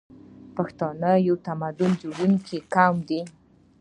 [0.55, 3.21] پښتون یو تمدن جوړونکی قوم دی.